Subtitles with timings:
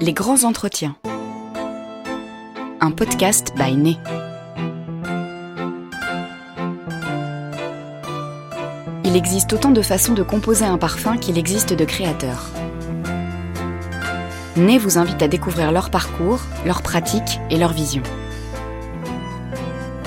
[0.00, 0.94] Les grands entretiens.
[2.80, 3.96] Un podcast by Né.
[9.04, 12.46] Il existe autant de façons de composer un parfum qu'il existe de créateurs.
[14.56, 18.02] Né vous invite à découvrir leur parcours, leurs pratiques et leur vision.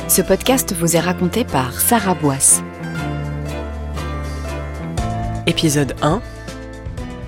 [0.08, 2.64] Ce podcast vous est raconté par Sarah Boisse.
[5.48, 6.22] Épisode 1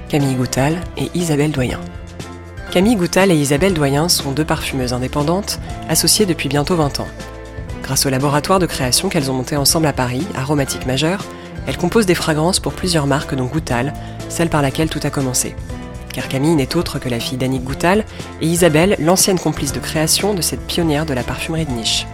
[0.07, 1.81] Camille Goutal et Isabelle Doyen.
[2.73, 5.59] Camille Goutal et Isabelle Doyen sont deux parfumeuses indépendantes,
[5.89, 7.07] associées depuis bientôt 20 ans.
[7.83, 11.23] Grâce au laboratoire de création qu'elles ont monté ensemble à Paris, Aromatique Majeur,
[11.67, 13.93] elles composent des fragrances pour plusieurs marques dont Goutal,
[14.27, 15.55] celle par laquelle tout a commencé.
[16.13, 18.05] Car Camille n'est autre que la fille d'Annick Goutal
[18.41, 22.07] et Isabelle, l'ancienne complice de création de cette pionnière de la parfumerie de niche.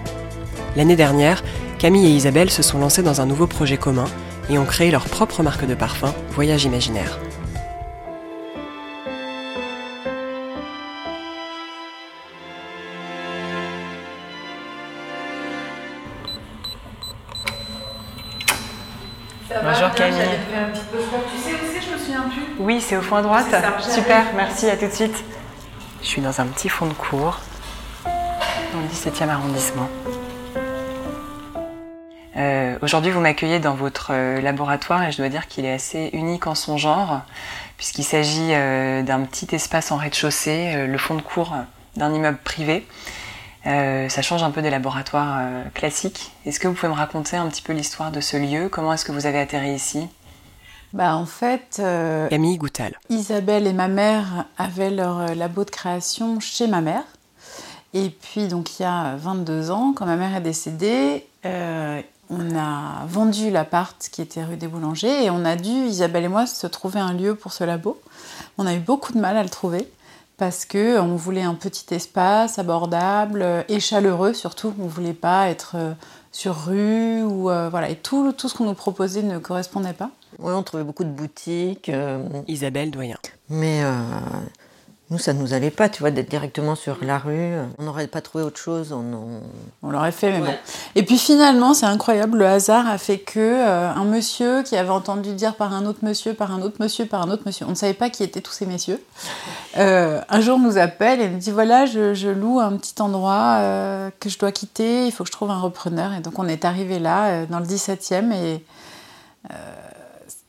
[0.76, 1.42] L'année dernière,
[1.78, 4.10] Camille et Isabelle se sont lancées dans un nouveau projet commun
[4.50, 7.18] et ont créé leur propre marque de parfum, Voyage Imaginaire.
[19.50, 20.20] Bonjour Camille.
[21.32, 22.44] Tu sais où c'est Je me souviens plus.
[22.60, 23.48] Oui, c'est au fond à droite.
[23.50, 23.62] Ça.
[23.82, 25.24] Super, merci, à tout de suite.
[26.02, 27.40] Je suis dans un petit fond de cours,
[28.06, 29.90] dans le 17e arrondissement.
[32.38, 36.10] Euh, Aujourd'hui, vous m'accueillez dans votre euh, laboratoire et je dois dire qu'il est assez
[36.14, 37.22] unique en son genre,
[37.76, 41.56] puisqu'il s'agit euh, d'un petit espace en rez-de-chaussée, euh, le fond de cours
[41.98, 42.86] d'un immeuble privé.
[43.70, 46.32] Euh, ça change un peu des laboratoires euh, classiques.
[46.46, 48.68] Est-ce que vous pouvez me raconter un petit peu l'histoire de ce lieu?
[48.68, 50.08] Comment est-ce que vous avez atterri ici?
[50.92, 52.98] Bah en fait, euh, Camille Goutal.
[53.10, 57.04] Isabelle et ma mère avaient leur labo de création chez ma mère.
[57.94, 62.56] Et puis donc il y a 22 ans, quand ma mère est décédée, euh, on
[62.56, 66.46] a vendu l'appart qui était rue des Boulangers et on a dû, Isabelle et moi,
[66.46, 68.00] se trouver un lieu pour ce labo.
[68.58, 69.88] On a eu beaucoup de mal à le trouver
[70.40, 74.74] parce que on voulait un petit espace abordable euh, et chaleureux surtout.
[74.80, 75.94] On voulait pas être euh,
[76.32, 80.10] sur rue ou euh, voilà et tout tout ce qu'on nous proposait ne correspondait pas.
[80.40, 83.18] Oui, on trouvait beaucoup de boutiques, euh, Isabelle Doyen.
[83.50, 83.92] mais euh,
[85.12, 87.54] nous, ça nous allait pas, tu vois, d'être directement sur la rue.
[87.80, 88.92] On n'aurait pas trouvé autre chose.
[88.94, 89.42] On, on-
[89.82, 90.54] On l'aurait fait, mais bon.
[90.96, 94.90] Et puis finalement, c'est incroyable, le hasard a fait que euh, un monsieur qui avait
[94.90, 97.70] entendu dire par un autre monsieur, par un autre monsieur, par un autre monsieur, on
[97.72, 99.02] ne savait pas qui étaient tous ces messieurs,
[99.78, 103.56] euh, un jour nous appelle et nous dit voilà, je, je loue un petit endroit
[103.60, 106.14] euh, que je dois quitter, il faut que je trouve un repreneur.
[106.14, 108.64] Et donc on est arrivé là, dans le 17e, et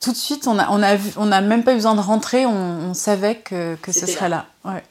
[0.01, 2.01] tout de suite, on n'a on a, vu- on a même pas eu besoin de
[2.01, 2.51] rentrer, on,
[2.89, 4.45] on savait que, que ce serait là.
[4.65, 4.83] Ouais.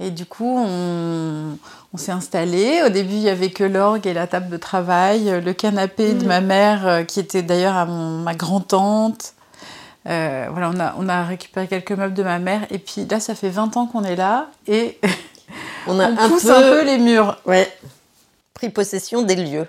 [0.00, 1.56] Et du coup, on,
[1.96, 2.82] s'est installé.
[2.86, 6.14] Au début, il y avait que l'orgue et la table de travail, euh, le canapé
[6.14, 9.32] de ma mère, euh, qui était d'ailleurs à mon- ma grand-tante.
[10.06, 12.60] Euh, voilà, on a, on a récupéré quelques meubles de ma mère.
[12.70, 15.00] Et puis là, ça fait 20 ans qu'on est là et
[15.88, 17.36] on a on un pousse peu, un peu les murs.
[17.46, 17.68] ouais,
[18.54, 19.66] pris possession des lieux.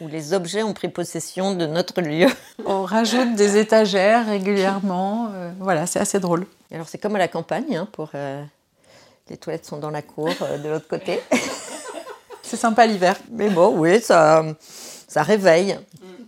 [0.00, 2.26] Où les objets ont pris possession de notre lieu.
[2.66, 5.30] On rajoute des étagères régulièrement.
[5.32, 6.46] Euh, voilà, c'est assez drôle.
[6.72, 8.10] Alors, c'est comme à la campagne, hein, pour.
[8.14, 8.42] euh,
[9.30, 11.20] les toilettes sont dans la cour euh, de l'autre côté.
[12.42, 13.16] C'est sympa l'hiver.
[13.32, 14.44] Mais bon, oui, ça,
[15.08, 15.78] ça réveille.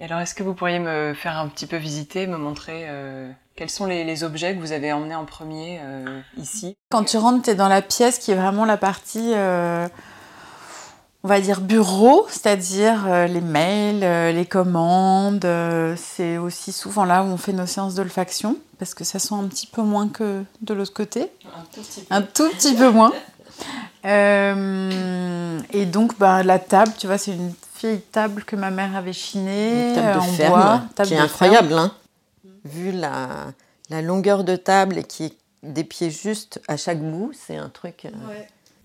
[0.01, 3.31] Et alors, est-ce que vous pourriez me faire un petit peu visiter, me montrer euh,
[3.55, 6.75] quels sont les, les objets que vous avez emmenés en premier euh, ici?
[6.91, 9.87] Quand tu rentres, tu es dans la pièce qui est vraiment la partie, euh,
[11.27, 15.45] on va dire, bureau, c'est-à-dire euh, les mails, euh, les commandes.
[15.45, 19.35] euh, c'est aussi souvent là où on fait nos séances d'olfaction, parce que ça sent
[19.35, 21.23] un petit peu moins que de l'autre côté.
[21.45, 23.13] Un tout petit Un tout petit peu moins.
[24.05, 28.95] Euh, et donc, bah, la table, tu vois, c'est une vieille table que ma mère
[28.95, 30.83] avait chinée Une table de en ferme, bois.
[30.95, 31.93] table qui est incroyable, hein.
[32.65, 33.47] Vu la,
[33.91, 37.69] la longueur de table et qui est des pieds juste à chaque bout, c'est un
[37.69, 38.05] truc.
[38.05, 38.11] euh,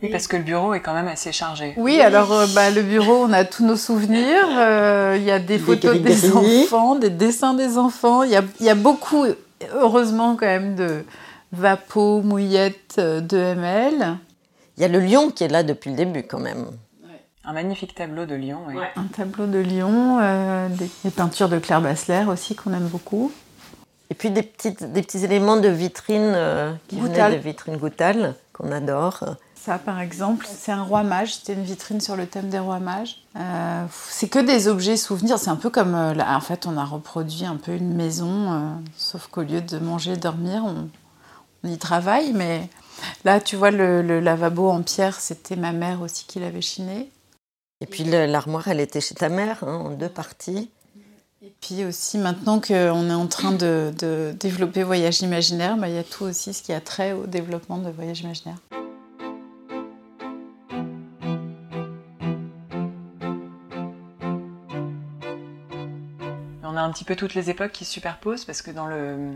[0.01, 1.73] Oui, parce que le bureau est quand même assez chargé.
[1.77, 4.47] Oui, alors euh, bah, le bureau, on a tous nos souvenirs.
[4.57, 8.23] euh, Il y a des Des photos des enfants, des dessins des enfants.
[8.23, 9.25] Il y a, il y a beaucoup,
[9.75, 11.03] heureusement, quand même, de
[11.51, 14.17] vapeaux, mouillettes euh, de ML.
[14.77, 16.65] Il y a le lion qui est là depuis le début, quand même.
[17.43, 18.75] Un magnifique tableau de oui.
[18.95, 23.31] Un tableau de lion, euh, des, des peintures de Claire Bassler aussi, qu'on aime beaucoup.
[24.11, 27.31] Et puis des, petites, des petits éléments de vitrine euh, qui Goutal.
[27.31, 29.23] venaient de vitrine Goutal, qu'on adore.
[29.63, 31.35] Ça, par exemple, c'est un roi mage.
[31.35, 33.21] C'était une vitrine sur le thème des rois mages.
[33.35, 35.37] Euh, c'est que des objets souvenirs.
[35.37, 35.93] C'est un peu comme.
[35.93, 38.59] euh, là, en fait, on a reproduit un peu une maison, euh,
[38.97, 40.89] sauf qu'au lieu de manger, dormir, on,
[41.63, 42.33] on y travaille.
[42.33, 42.69] Mais
[43.23, 47.11] là, tu vois, le, le lavabo en pierre, c'était ma mère aussi qui l'avait chiné.
[47.81, 50.71] Et puis l'armoire, elle était chez ta mère, hein, en deux parties.
[51.43, 55.95] Et puis aussi, maintenant qu'on est en train de, de développer Voyage Imaginaire, bah, il
[55.95, 58.57] y a tout aussi ce qui a trait au développement de Voyage Imaginaire.
[66.81, 69.33] A un petit peu toutes les époques qui se superposent parce que dans le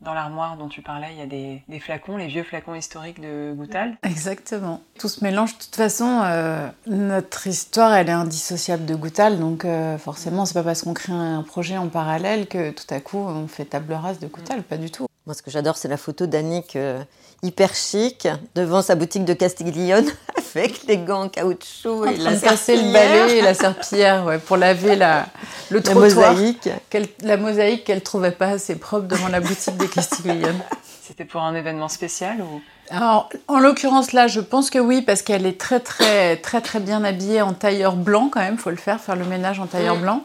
[0.00, 3.20] dans l'armoire dont tu parlais, il y a des, des, flacons, les vieux flacons historiques
[3.20, 3.96] de Goutal.
[4.02, 4.82] Exactement.
[4.98, 5.56] Tout se mélange.
[5.56, 9.38] De toute façon, euh, notre histoire, elle est indissociable de Goutal.
[9.38, 13.00] Donc, euh, forcément, c'est pas parce qu'on crée un projet en parallèle que tout à
[13.00, 14.62] coup, on fait table rase de Goutal.
[14.62, 15.06] Pas du tout.
[15.24, 17.02] Moi, ce que j'adore, c'est la photo d'Annick euh,
[17.42, 20.06] hyper chic devant sa boutique de Castiglione
[20.60, 24.56] avec les gants en caoutchouc et la casser le balai et la serpillière ouais, pour
[24.56, 25.26] laver la,
[25.70, 26.32] le trottoir.
[26.34, 26.68] mosaïque.
[27.22, 30.60] la mosaïque qu'elle trouvait pas assez propre devant la boutique de Castiglione.
[31.06, 32.60] C'était pour un événement spécial ou?
[32.90, 36.78] Alors, en l'occurrence là, je pense que oui, parce qu'elle est très très très très
[36.80, 38.58] bien habillée en tailleur blanc quand même.
[38.58, 40.22] Faut le faire, faire le ménage en tailleur blanc.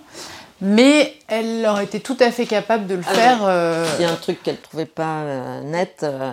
[0.64, 3.40] Mais elle aurait été tout à fait capable de le Ah faire.
[3.44, 6.02] euh, Il y a un truc qu'elle trouvait pas euh, net.
[6.04, 6.32] euh,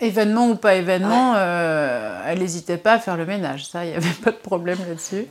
[0.00, 3.66] Événement ou pas événement, euh, elle n'hésitait pas à faire le ménage.
[3.66, 5.26] Ça, il n'y avait pas de problème là-dessus.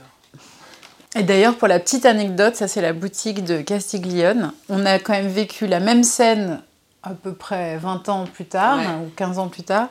[1.16, 4.52] Et d'ailleurs, pour la petite anecdote, ça c'est la boutique de Castiglione.
[4.70, 6.62] On a quand même vécu la même scène
[7.02, 8.86] à peu près 20 ans plus tard, Ouais.
[9.06, 9.88] ou 15 ans plus tard.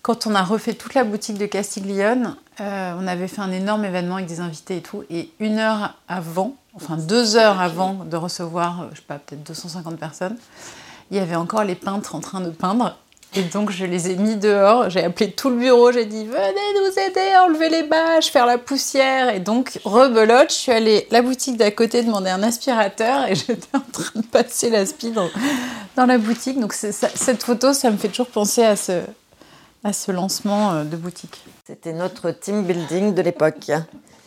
[0.00, 3.84] Quand on a refait toute la boutique de Castiglione, euh, on avait fait un énorme
[3.84, 5.02] événement avec des invités et tout.
[5.10, 9.96] Et une heure avant, enfin deux heures avant de recevoir, je sais pas, peut-être 250
[9.98, 10.36] personnes,
[11.10, 12.96] il y avait encore les peintres en train de peindre.
[13.34, 16.80] Et donc je les ai mis dehors, j'ai appelé tout le bureau, j'ai dit venez
[16.80, 19.28] nous aider à enlever les bâches, faire la poussière.
[19.34, 23.34] Et donc rebelote, je suis allée à la boutique d'à côté demander un aspirateur et
[23.34, 25.28] j'étais en train de passer l'aspi dans,
[25.96, 26.58] dans la boutique.
[26.58, 29.02] Donc ça- cette photo, ça me fait toujours penser à ce,
[29.84, 31.44] à ce lancement euh, de boutique.
[31.66, 33.70] C'était notre team building de l'époque.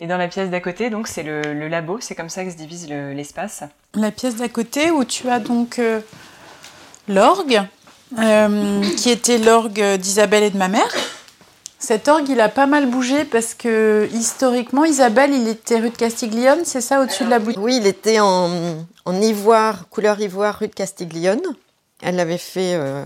[0.00, 2.50] Et dans la pièce d'à côté, donc c'est le, le labo, c'est comme ça que
[2.52, 3.64] se divise le- l'espace.
[3.94, 6.00] La pièce d'à côté où tu as donc euh,
[7.08, 7.62] l'orgue,
[8.18, 10.92] euh, qui était l'orgue d'Isabelle et de ma mère.
[11.78, 15.96] Cet orgue, il a pas mal bougé parce que historiquement, Isabelle, il était rue de
[15.96, 17.60] Castiglione, c'est ça, au-dessus de la boutique?
[17.62, 21.40] Oui, il était en, ivoire, couleur ivoire, rue de Castiglione.
[22.02, 23.04] Elle l'avait fait euh,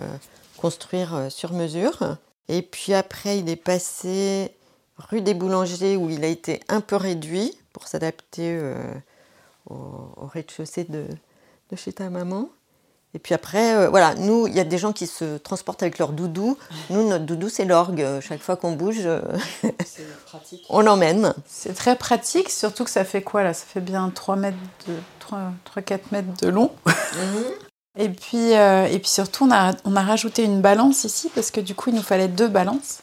[0.57, 2.17] construire euh, sur mesure.
[2.49, 4.51] Et puis après, il est passé
[4.99, 8.61] rue des Boulangers où il a été un peu réduit pour s'adapter
[9.69, 11.07] au, au rez-de-chaussée de,
[11.71, 12.49] de chez ta maman.
[13.15, 15.99] Et puis après, euh, voilà, nous, il y a des gens qui se transportent avec
[15.99, 16.59] leur doudou.
[16.91, 18.05] Nous, notre doudou, c'est l'orgue.
[18.21, 19.23] Chaque fois qu'on bouge, euh,
[20.27, 20.67] pratique.
[20.69, 21.33] on l'emmène.
[21.47, 23.55] C'est très pratique, surtout que ça fait quoi là?
[23.55, 24.59] Ça fait bien 3 mètres
[24.89, 24.95] de
[25.75, 26.73] 3-4 mètres de long.
[27.97, 31.51] Et puis, euh, et puis surtout, on a, on a rajouté une balance ici parce
[31.53, 33.03] que du coup, il nous fallait deux balances.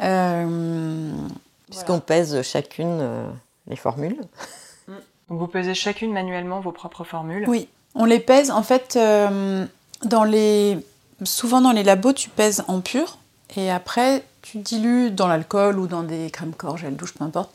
[0.00, 1.10] Euh,
[1.68, 3.28] Puisqu'on pèse chacune euh,
[3.66, 4.20] les formules.
[5.28, 7.44] Donc vous pesez chacune manuellement vos propres formules?
[7.48, 8.50] Oui, on les pèse.
[8.50, 9.64] En fait, euh,
[11.24, 13.18] souvent dans les labos, tu pèses en pur
[13.56, 17.50] et après, tu dilues dans l'alcool ou dans des crèmes corps, gel douche, peu importe.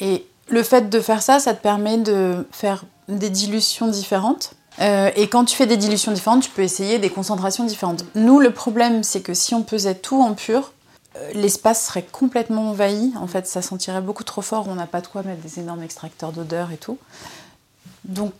[0.00, 4.54] Et le fait de faire ça, ça te permet de faire des dilutions différentes.
[4.80, 8.04] Euh, et quand tu fais des dilutions différentes, tu peux essayer des concentrations différentes.
[8.14, 10.72] Nous, le problème, c'est que si on pesait tout en pur,
[11.16, 13.12] euh, l'espace serait complètement envahi.
[13.20, 14.66] En fait, ça sentirait beaucoup trop fort.
[14.68, 16.98] On n'a pas de quoi mettre des énormes extracteurs d'odeur et tout.
[18.04, 18.32] Donc,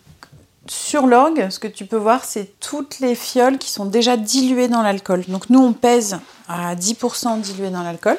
[0.68, 4.68] sur l'orgue, ce que tu peux voir, c'est toutes les fioles qui sont déjà diluées
[4.68, 5.24] dans l'alcool.
[5.28, 8.16] Donc, nous, on pèse à 10% dilué dans l'alcool.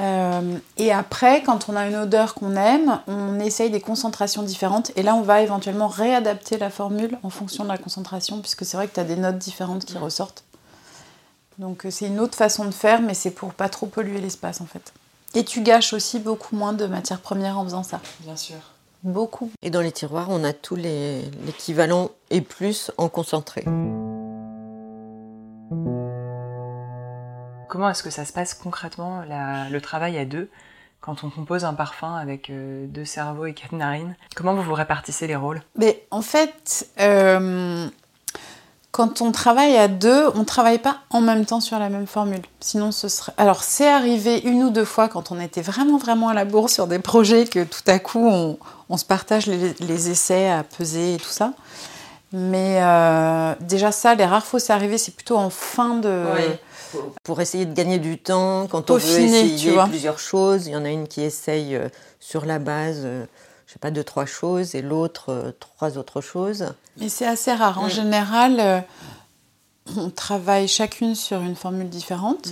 [0.00, 4.92] Euh, et après, quand on a une odeur qu'on aime, on essaye des concentrations différentes.
[4.96, 8.78] Et là, on va éventuellement réadapter la formule en fonction de la concentration, puisque c'est
[8.78, 10.44] vrai que tu as des notes différentes qui ressortent.
[11.58, 14.62] Donc, euh, c'est une autre façon de faire, mais c'est pour pas trop polluer l'espace
[14.62, 14.94] en fait.
[15.34, 18.00] Et tu gâches aussi beaucoup moins de matières premières en faisant ça.
[18.20, 18.56] Bien sûr.
[19.02, 19.50] Beaucoup.
[19.62, 23.64] Et dans les tiroirs, on a tous les l'équivalent et plus en concentré.
[27.68, 30.50] Comment est-ce que ça se passe concrètement la- le travail à deux
[31.00, 34.16] quand on compose un parfum avec euh, deux cerveaux et quatre narines?
[34.36, 35.62] Comment vous vous répartissez les rôles?
[35.76, 37.86] Mais en fait, euh,
[38.92, 42.06] quand on travaille à deux, on ne travaille pas en même temps sur la même
[42.06, 42.42] formule.
[42.60, 43.32] Sinon, ce serait.
[43.36, 46.70] Alors, c'est arrivé une ou deux fois quand on était vraiment, vraiment à la bourre
[46.70, 50.64] sur des projets que tout à coup, on, on se partage les, les essais à
[50.64, 51.52] peser et tout ça.
[52.32, 56.24] Mais euh, déjà, ça, les rares fois où c'est arrivé, c'est plutôt en fin de.
[57.22, 59.86] Pour essayer de gagner du temps, quand on veut Peaufiner, tu essayer vois.
[59.86, 63.24] plusieurs choses, il y en a une qui essaye euh, sur la base, euh,
[63.70, 66.74] je sais pas, de trois choses et l'autre euh, trois autres choses.
[66.96, 67.78] Mais c'est assez rare.
[67.78, 67.90] En Mm.
[67.90, 68.80] général, euh,
[69.96, 72.48] on travaille chacune sur une formule différente.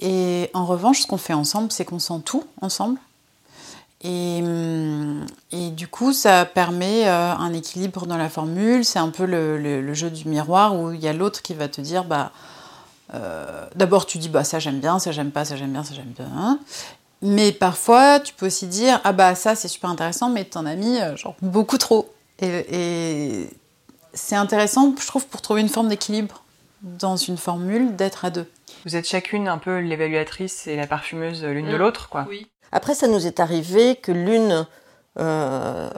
[0.00, 2.98] Et en revanche, ce qu'on fait ensemble, c'est qu'on sent tout ensemble.
[4.02, 8.84] Et, hum, et, du coup, ça permet euh, un équilibre dans la formule.
[8.84, 11.68] C'est un peu le, le, jeu du miroir où il y a l'autre qui va
[11.68, 12.30] te dire bah,
[13.74, 16.12] d'abord tu dis bah, ça j'aime bien, ça j'aime pas, ça j'aime bien, ça j'aime
[16.14, 16.58] bien.
[17.22, 20.74] Mais parfois, tu peux aussi dire ah bah ça c'est super intéressant, mais t'en as
[20.74, 22.12] mis genre beaucoup trop.
[22.40, 23.50] Et, et
[24.12, 26.42] c'est intéressant, je trouve, pour trouver une forme d'équilibre
[26.82, 28.46] dans une formule, d'être à deux.
[28.84, 31.78] Vous êtes chacune un peu l'évaluatrice et la parfumeuse l'une de mmh.
[31.78, 32.26] l'autre, quoi.
[32.28, 32.46] Oui.
[32.72, 34.66] Après, ça nous est arrivé que l'une
[35.18, 35.88] euh,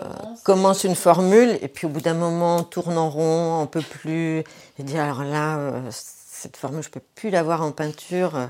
[0.45, 4.39] commence une formule et puis au bout d'un moment tourne en rond, on peut plus
[4.79, 5.91] et dit alors là euh,
[6.41, 8.47] cette formule je peux plus l'avoir en peinture, euh,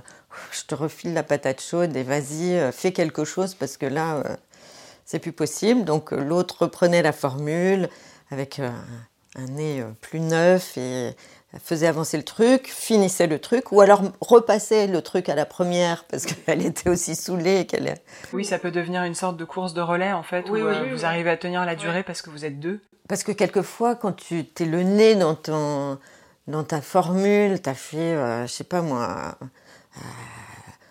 [0.53, 4.23] je te refile la patate chaude et vas-y fais quelque chose parce que là
[5.05, 5.85] c'est plus possible.
[5.85, 7.89] Donc l'autre reprenait la formule
[8.31, 11.17] avec un nez plus neuf et
[11.63, 16.05] faisait avancer le truc, finissait le truc, ou alors repassait le truc à la première
[16.05, 17.95] parce qu'elle était aussi saoulée qu'elle.
[18.33, 21.05] Oui, ça peut devenir une sorte de course de relais en fait, où euh, vous
[21.05, 22.81] arrivez à tenir la durée parce que vous êtes deux.
[23.09, 25.99] Parce que quelquefois, quand tu t'es le nez dans ton
[26.49, 29.39] dans ta formule, tu as fait, euh, je sais pas moi,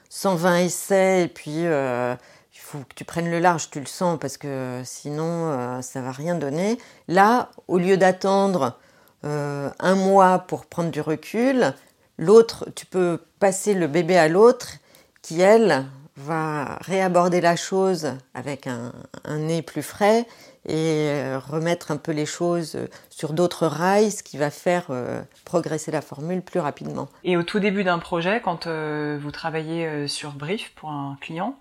[0.09, 4.17] 120 euh, essais et puis il faut que tu prennes le large, tu le sens
[4.19, 6.77] parce que sinon ça va rien donner.
[7.07, 8.77] Là, au lieu d'attendre
[9.25, 11.73] euh, un mois pour prendre du recul.
[12.17, 14.73] L'autre, tu peux passer le bébé à l'autre
[15.21, 15.85] qui, elle,
[16.15, 18.91] va réaborder la chose avec un,
[19.37, 20.25] nez plus frais
[20.67, 22.77] et euh, remettre un peu les choses
[23.09, 27.07] sur d'autres rails, ce qui va faire euh, progresser la formule plus rapidement.
[27.24, 31.55] Et au tout début d'un projet, quand vous travaillez sur brief pour un client,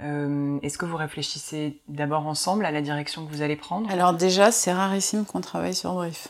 [0.00, 3.90] Est-ce que vous réfléchissez d'abord ensemble à la direction que vous allez prendre?
[3.90, 6.28] Alors déjà, c'est rarissime qu'on travaille sur brief.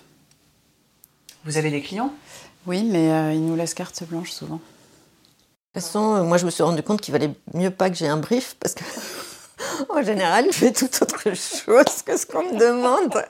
[1.45, 2.13] Vous avez des clients?
[2.67, 4.57] Oui, mais euh, ils nous laissent carte blanche souvent.
[4.57, 4.61] De
[5.81, 8.09] toute façon, euh, moi je me suis rendu compte qu'il valait mieux pas que j'ai
[8.09, 8.85] un brief parce que
[9.89, 13.25] en général, je fais tout autre chose que ce qu'on me demande.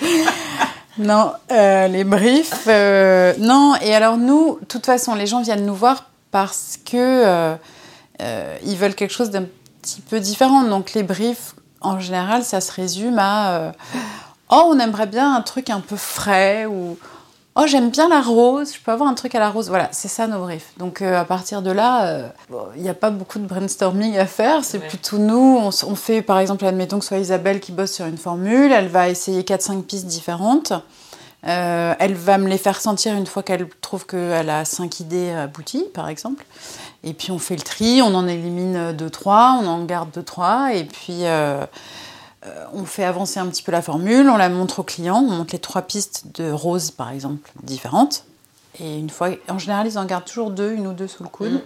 [0.98, 2.66] non, euh, les briefs,
[3.38, 3.74] non.
[3.82, 7.56] Et alors nous, de toute façon, les gens viennent nous voir parce que
[8.64, 9.44] ils veulent quelque chose d'un
[9.82, 10.62] petit peu différent.
[10.62, 13.72] Donc les briefs, en général, ça se résume à
[14.52, 16.96] oh, on aimerait bien un truc un peu frais ou
[17.54, 19.68] oh, j'aime bien la rose, je peux avoir un truc à la rose.
[19.68, 20.72] Voilà, c'est ça nos briefs.
[20.78, 22.28] Donc euh, à partir de là, euh,
[22.76, 24.64] il n'y a pas beaucoup de brainstorming à faire.
[24.64, 28.06] C'est plutôt nous, on, fait par exemple, admettons que ce soit Isabelle qui bosse sur
[28.06, 30.72] une formule, elle va essayer 4-5 pistes différentes.
[31.44, 35.30] Euh, elle va me les faire sentir une fois qu'elle trouve qu'elle a 5 idées
[35.32, 36.44] abouties, par exemple.
[37.02, 40.84] Et puis on fait le tri, on en élimine 2-3, on en garde 2-3, et
[40.84, 41.24] puis
[42.72, 45.52] on fait avancer un petit peu la formule, on la montre au client, on montre
[45.52, 48.24] les trois pistes de rose par exemple différentes.
[48.80, 51.28] Et une fois, en général, ils en gardent toujours deux, une ou deux sous le
[51.28, 51.52] coude.
[51.52, 51.60] Mm.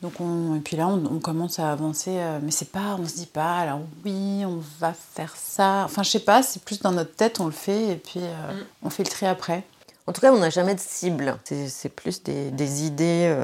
[0.00, 3.16] Donc on, et puis là, on, commence à avancer, euh, mais c'est pas, on se
[3.16, 5.82] dit pas, alors oui, on va faire ça.
[5.84, 8.52] Enfin, je sais pas, c'est plus dans notre tête, on le fait, et puis euh,
[8.52, 8.64] mm.
[8.84, 9.64] on fait le tri après.
[10.06, 11.36] En tout cas, on n'a jamais de cible.
[11.44, 13.36] C'est plus des, idées.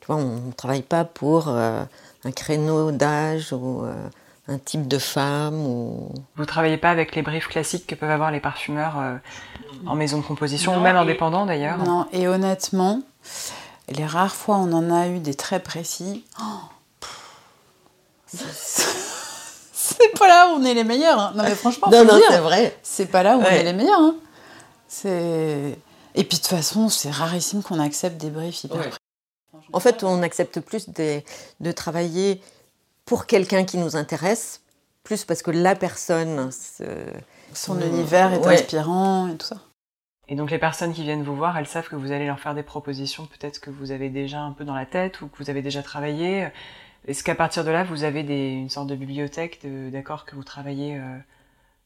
[0.00, 1.88] tu vois, on ne travaille pas pour un
[2.32, 3.82] créneau d'âge ou
[4.48, 6.12] un type de femme ou...
[6.36, 9.14] Vous travaillez pas avec les briefs classiques que peuvent avoir les parfumeurs euh,
[9.86, 11.78] en maison de composition ou même indépendants d'ailleurs?
[11.78, 13.02] Non, et honnêtement,
[13.88, 16.60] les rares fois on en a eu des très précis, oh,
[19.72, 21.18] c'est pas là où on est les meilleurs.
[21.18, 21.32] Hein.
[21.36, 22.76] Non mais franchement, non, non, c'est vrai.
[22.82, 24.00] C'est pas là où on est les meilleurs.
[24.00, 24.16] Hein.
[24.88, 25.78] C'est
[26.14, 28.98] et puis de toute façon, c'est rarissime qu'on accepte des briefs hyper.
[29.72, 32.42] En fait, on accepte plus de travailler
[33.04, 34.62] pour quelqu'un qui nous intéresse,
[35.04, 36.50] plus parce que la personne...
[37.54, 39.56] Son univers est inspirant et tout ça.
[40.28, 42.54] Et donc les personnes qui viennent vous voir, elles savent que vous allez leur faire
[42.54, 45.50] des propositions peut-être que vous avez déjà un peu dans la tête ou que vous
[45.50, 46.48] avez déjà travaillé.
[47.06, 50.96] Est-ce qu'à partir de là, vous avez une sorte de bibliothèque d'accords que vous travaillez
[50.96, 51.18] euh,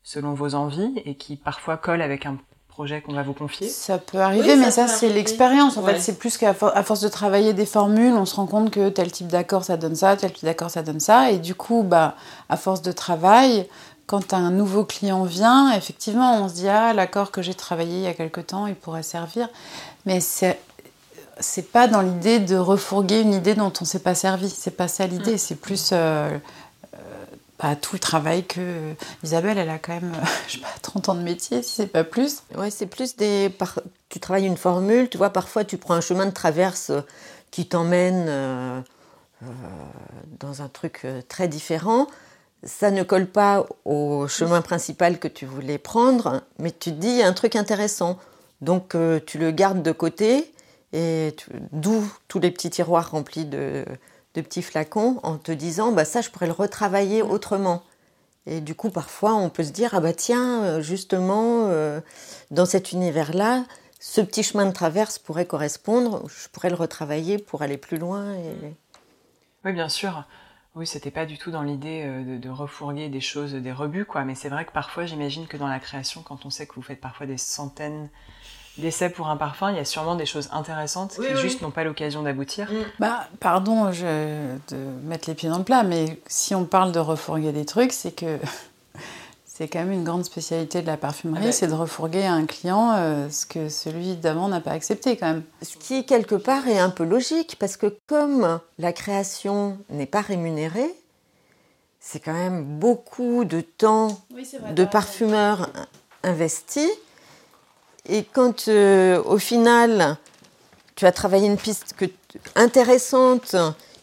[0.02, 2.38] selon vos envies et qui parfois collent avec un
[2.76, 5.78] projet qu'on va vous confier Ça peut arriver, mais ça, c'est l'expérience.
[5.78, 8.90] En fait, c'est plus qu'à force de travailler des formules, on se rend compte que
[8.90, 11.30] tel type d'accord ça donne ça, tel type d'accord ça donne ça.
[11.30, 12.16] Et du coup, bah,
[12.50, 13.66] à force de travail,
[14.06, 18.02] quand un nouveau client vient, effectivement, on se dit ah l'accord que j'ai travaillé il
[18.02, 19.48] y a quelque temps, il pourrait servir.
[20.04, 20.60] Mais c'est
[21.40, 24.50] c'est pas dans l'idée de refourguer une idée dont on s'est pas servi.
[24.50, 25.34] C'est pas ça l'idée.
[25.34, 25.38] Mm.
[25.38, 26.36] C'est plus euh,
[27.58, 30.12] pas tout le travail que Isabelle, elle a quand même,
[30.48, 32.42] je sais pas, 30 ans de métier, si c'est pas plus.
[32.56, 33.50] Ouais, c'est plus des.
[34.08, 36.92] Tu travailles une formule, tu vois, parfois tu prends un chemin de traverse
[37.50, 38.80] qui t'emmène euh,
[39.42, 39.46] euh,
[40.40, 42.06] dans un truc euh, très différent.
[42.62, 47.22] Ça ne colle pas au chemin principal que tu voulais prendre, mais tu te dis
[47.22, 48.18] un truc intéressant.
[48.62, 48.96] Donc
[49.26, 50.52] tu le gardes de côté,
[50.94, 51.36] et
[51.72, 53.84] d'où tous les petits tiroirs remplis de,
[54.36, 57.82] de petits flacons en te disant bah ça je pourrais le retravailler autrement.
[58.46, 62.00] Et du coup parfois on peut se dire ah bah tiens euh, justement euh,
[62.50, 63.64] dans cet univers là
[63.98, 68.34] ce petit chemin de traverse pourrait correspondre, je pourrais le retravailler pour aller plus loin.
[68.34, 68.74] Et...
[69.64, 70.24] Oui bien sûr.
[70.76, 74.24] Oui, c'était pas du tout dans l'idée euh, de, refourguer des choses, des rebuts, quoi.
[74.24, 76.82] Mais c'est vrai que parfois, j'imagine que dans la création, quand on sait que vous
[76.82, 78.10] faites parfois des centaines
[78.78, 81.84] d'essais pour un parfum, il y a sûrement des choses intéressantes qui juste n'ont pas
[81.84, 82.70] l'occasion d'aboutir.
[82.70, 82.76] Mm.
[82.98, 86.98] Bah, pardon je, de mettre les pieds dans le plat, mais si on parle de
[86.98, 88.38] refourguer des trucs, c'est que
[89.46, 91.52] c'est quand même une grande spécialité de la parfumerie, ah bah.
[91.52, 95.26] c'est de refourguer à un client euh, ce que celui d'avant n'a pas accepté quand
[95.26, 95.42] même.
[95.62, 100.20] Ce qui quelque part est un peu logique, parce que comme la création n'est pas
[100.20, 100.94] rémunérée,
[102.00, 104.20] c'est quand même beaucoup de temps
[104.70, 105.70] de parfumeur
[106.22, 106.88] investi
[108.08, 110.16] et quand euh, au final
[110.94, 111.94] tu as travaillé une piste
[112.54, 113.56] intéressante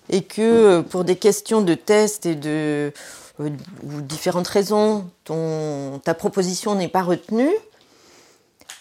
[0.09, 2.91] et que euh, pour des questions de test et de
[3.39, 3.49] euh,
[3.83, 7.49] ou différentes raisons, ton, ta proposition n'est pas retenue,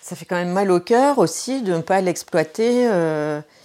[0.02, 2.86] ça fait quand même mal au cœur aussi de ne pas l'exploiter.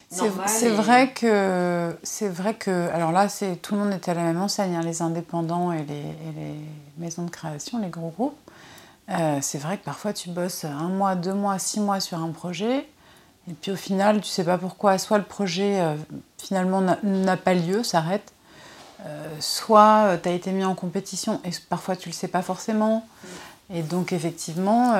[0.09, 4.21] c'est vrai que c'est vrai que alors là c'est tout le monde est à la
[4.21, 6.55] même enseigne, hein, les indépendants et les, et les,
[6.97, 8.37] maisons de création, les gros groupes.
[9.09, 12.31] Euh, c'est vrai que parfois tu bosses un mois, deux mois, six mois sur un
[12.31, 12.87] projet,
[13.49, 15.95] et puis au final, tu sais pas pourquoi, soit le projet euh,
[16.37, 18.33] finalement n'a pas lieu, s'arrête,
[19.05, 23.07] euh, soit tu as été mis en compétition et parfois tu le sais pas forcément.
[23.73, 24.93] Et donc effectivement,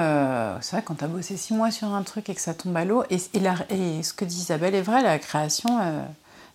[0.60, 2.76] c'est vrai quand tu as bossé six mois sur un truc et que ça tombe
[2.76, 5.80] à l'eau, et, et, ce que dit Isabelle est vrai, la création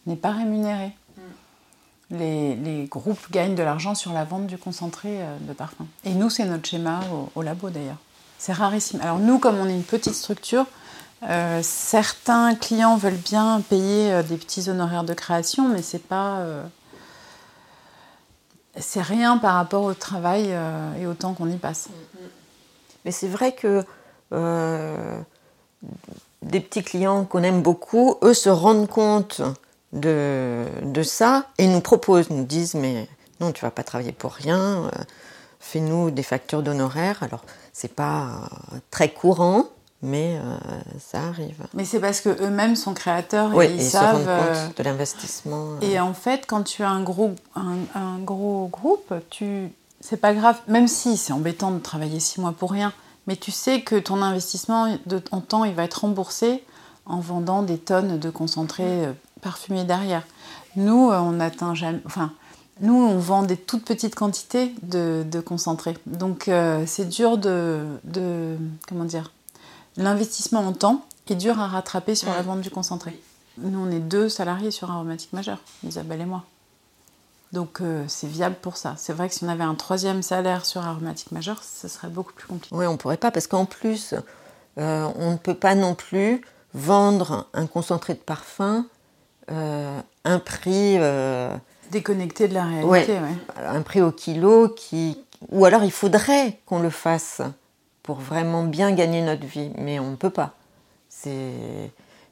[0.07, 0.93] n'est pas rémunérée
[2.13, 5.87] les, groupes gagnent de l'argent sur la vente du concentré euh, de parfum.
[6.05, 7.01] Et nous, c'est notre schéma
[7.35, 7.97] au, labo d'ailleurs.
[8.39, 9.01] C'est rarissime.
[9.01, 10.67] Alors nous, comme on est une petite structure,
[11.25, 16.45] euh, certains clients veulent bien payer euh, des petits honoraires de création, mais c'est pas,
[18.77, 20.55] c'est rien par rapport au travail
[21.01, 21.89] et au temps qu'on y passe.
[23.05, 23.85] Mais c'est vrai que
[26.43, 29.43] des petits clients qu'on aime beaucoup, eux se rendent compte
[29.93, 33.09] de, de, ça et nous proposent, nous disent mais
[33.41, 34.91] non, tu vas pas travailler pour rien, euh,
[35.61, 37.23] fais-nous des factures d'honoraires.
[37.23, 39.67] Alors c'est pas euh, très courant,
[40.03, 40.57] mais euh,
[41.01, 41.67] ça arrive.
[41.75, 45.81] Mais c'est parce que eux-mêmes sont créateurs et ils, savent se rendent compte de l'investissement.
[45.81, 50.35] Et en fait, quand tu as un gros, un, un gros groupe, tu c'est pas
[50.35, 52.93] grave, même si c'est embêtant de travailler six mois pour rien,
[53.29, 56.65] mais tu sais que ton investissement de, en temps, il va être remboursé
[57.07, 59.07] en vendant des tonnes de concentrés
[59.43, 60.23] parfumé derrière.
[60.77, 62.01] Nous, euh, on atteint jamais.
[62.07, 62.33] Enfin,
[62.81, 65.99] nous, on vend des toutes petites quantités de, de concentré.
[66.07, 68.57] Donc, euh, c'est dur de, de,
[68.89, 69.33] Comment dire
[69.99, 73.19] L'investissement en temps est dur à rattraper sur la vente du concentré.
[73.59, 76.45] Nous, on est deux salariés sur Aromatique Majeur, Isabelle et moi.
[77.53, 78.95] Donc, euh, c'est viable pour ça.
[78.97, 82.33] C'est vrai que si on avait un troisième salaire sur Aromatique Majeur, ce serait beaucoup
[82.33, 82.75] plus compliqué.
[82.75, 84.15] Oui, on pourrait pas, parce qu'en plus,
[84.79, 86.41] on ne peut pas non plus
[86.73, 88.87] vendre un concentré de parfum
[89.49, 90.97] un prix.
[90.99, 91.55] Euh,
[91.91, 93.19] Déconnecté de la réalité,
[93.59, 95.23] Un prix au kilo qui.
[95.51, 97.43] Ou alors il faudrait qu'on le fasse
[98.03, 100.55] pour vraiment bien gagner notre vie, mais on ne peut pas.
[101.09, 101.91] C'est.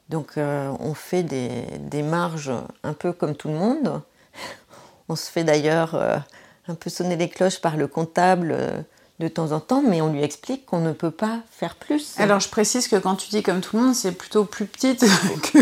[0.09, 2.51] Donc euh, on fait des, des, marges
[2.83, 4.01] un peu comme tout le monde.
[5.09, 6.23] On se fait d'ailleurs
[6.69, 8.85] un peu sonner les cloches par le comptable
[9.21, 12.15] de temps en temps, mais on lui explique qu'on ne peut pas faire plus.
[12.17, 15.05] Alors je précise que quand tu dis comme tout le monde, c'est plutôt plus petite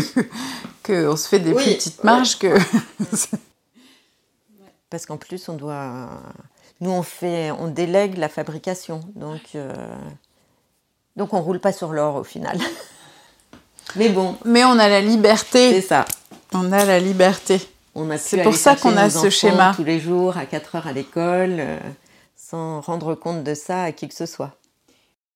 [0.84, 2.58] que, on se fait des plus petites marges que.
[4.90, 6.10] Parce qu'en plus on doit,
[6.82, 9.72] nous on fait, on délègue la fabrication, donc euh...
[11.16, 12.58] donc on roule pas sur l'or au final.
[13.96, 14.36] mais bon.
[14.46, 15.74] Mais on a la liberté.
[15.74, 16.06] C'est ça.
[16.54, 17.62] On a la liberté.
[18.18, 19.74] C'est pour ça qu'on a ce schéma.
[19.76, 21.58] Tous les jours à 4 heures à l'école.
[21.60, 21.78] Euh,
[22.50, 24.56] sans rendre compte de ça à qui que ce soit.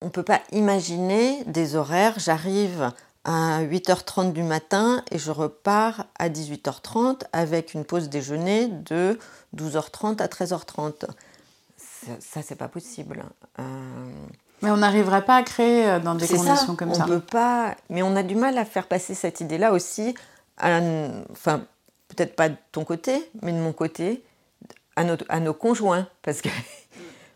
[0.00, 2.90] On ne peut pas imaginer des horaires, j'arrive
[3.24, 9.18] à 8h30 du matin et je repars à 18h30 avec une pause déjeuner de
[9.56, 11.06] 12h30 à 13h30.
[12.20, 13.24] Ça, c'est pas possible.
[13.60, 13.62] Euh,
[14.60, 17.04] mais on n'arriverait pas à créer euh, dans des conditions comme ça.
[17.04, 20.14] On peut pas, mais on a du mal à faire passer cette idée-là aussi,
[20.60, 21.64] enfin,
[22.08, 24.22] peut-être pas de ton côté, mais de mon côté,
[24.96, 26.06] à nos, à nos conjoints.
[26.22, 26.50] Parce que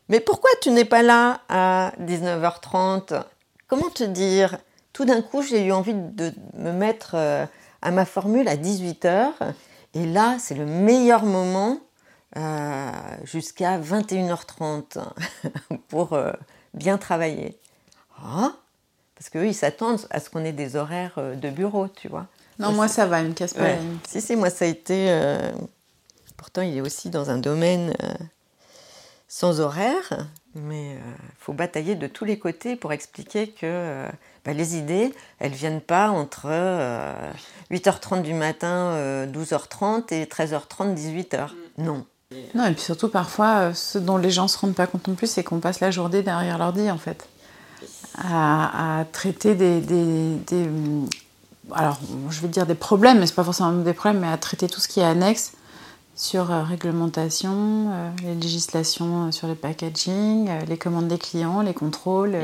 [0.09, 3.23] mais pourquoi tu n'es pas là à 19h30
[3.67, 4.59] Comment te dire?
[4.93, 7.45] Tout d'un coup, j'ai eu envie de me mettre euh,
[7.83, 9.29] à ma formule à 18h.
[9.95, 11.79] Et là, c'est le meilleur moment
[12.37, 12.91] euh,
[13.25, 14.99] jusqu'à 21h30
[15.89, 16.33] pour euh,
[16.75, 17.59] bien travailler.
[18.23, 18.53] Ah,
[19.17, 22.27] parce qu'eux, ils s'attendent à ce qu'on ait des horaires de bureau, tu vois.
[22.59, 23.79] Non, moi ça va, il me casse pas Ouais.
[24.09, 25.11] Si, si, moi ça a été.
[25.11, 25.53] euh,
[26.37, 28.15] Pourtant, il est aussi dans un domaine euh,
[29.29, 30.99] sans horaire, mais il
[31.39, 34.09] faut batailler de tous les côtés pour expliquer que euh,
[34.45, 37.31] bah, les idées, elles viennent pas entre euh,
[37.71, 41.49] 8h30 du matin, euh, 12h30 et 13h30, 18h.
[41.79, 42.07] Non.
[42.55, 45.15] Non, et puis surtout parfois, euh, ce dont les gens se rendent pas compte non
[45.15, 47.27] plus, c'est qu'on passe la journée derrière l'ordi en fait,
[48.19, 50.69] à, à traiter des, des- des,
[51.73, 51.99] alors
[52.31, 54.81] je vais dire des problèmes, mais c'est pas forcément des problèmes, mais à traiter tout
[54.81, 55.53] ce qui est annexe
[56.19, 57.53] sur euh, réglementation,
[57.93, 62.37] euh, les législations euh, sur les packaging, les commandes des clients, les contrôles,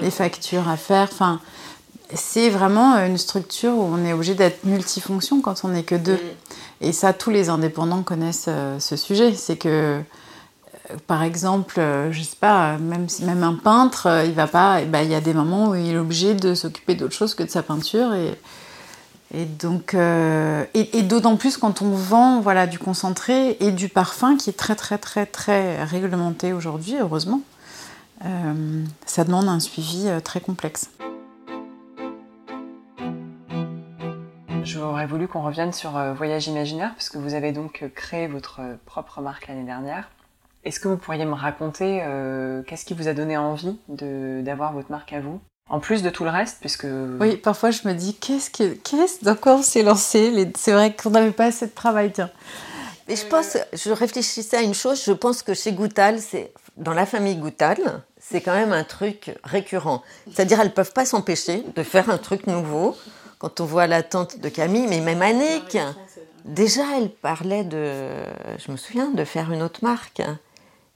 [0.00, 1.08] les factures à faire.
[1.10, 1.40] Enfin,
[2.14, 6.20] c'est vraiment une structure où on est obligé d'être multifonction quand on n'est que deux.
[6.80, 9.34] Et ça, tous les indépendants connaissent ce sujet.
[9.34, 10.00] C'est que,
[11.06, 14.80] par exemple, je sais pas, même, même un peintre, il va pas.
[14.80, 17.34] eh ben, Il y a des moments où il est obligé de s'occuper d'autre chose
[17.34, 18.14] que de sa peinture.
[18.14, 18.36] Et,
[19.32, 24.36] et donc, euh, et, d'autant plus quand on vend voilà, du concentré et du parfum
[24.36, 27.40] qui est très, très, très, très réglementé aujourd'hui, heureusement.
[28.24, 30.90] Euh, ça demande un suivi euh, très complexe.
[34.64, 39.48] J'aurais voulu qu'on revienne sur Voyage Imaginaire, puisque vous avez donc créé votre propre marque
[39.48, 40.10] l'année dernière.
[40.64, 42.04] Est-ce que vous pourriez me raconter
[42.66, 45.40] qu'est-ce qui vous a donné envie d'avoir votre marque à vous?
[45.70, 46.86] En plus de tout le reste, puisque...
[47.20, 50.72] Oui, parfois je me dis, qu'est-ce que, qu'est-ce, dans quoi on s'est lancé Les- C'est
[50.72, 52.30] vrai qu'on n'avait pas assez de travail, tiens.
[53.08, 56.92] Mais je pense, je réfléchissais à une chose, je pense que chez Goutal, c'est dans
[56.92, 57.78] la famille Goutal,
[58.18, 60.02] c'est quand même un truc récurrent.
[60.32, 62.96] C'est-à-dire, elles peuvent pas s'empêcher de faire un truc nouveau.
[63.38, 65.78] Quand on voit la tante de Camille, mais même Annick,
[66.44, 68.08] déjà, elle parlait de,
[68.64, 70.20] je me souviens, de faire une autre marque.